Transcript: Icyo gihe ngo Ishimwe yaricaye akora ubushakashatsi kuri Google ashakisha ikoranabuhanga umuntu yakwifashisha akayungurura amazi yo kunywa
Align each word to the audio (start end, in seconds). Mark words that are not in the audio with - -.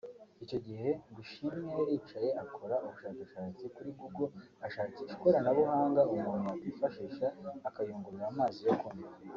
Icyo 0.43 0.57
gihe 0.67 0.89
ngo 1.09 1.19
Ishimwe 1.25 1.65
yaricaye 1.77 2.29
akora 2.43 2.75
ubushakashatsi 2.85 3.63
kuri 3.75 3.89
Google 3.99 4.29
ashakisha 4.65 5.11
ikoranabuhanga 5.15 6.01
umuntu 6.13 6.45
yakwifashisha 6.49 7.27
akayungurura 7.67 8.25
amazi 8.33 8.59
yo 8.69 8.73
kunywa 8.81 9.09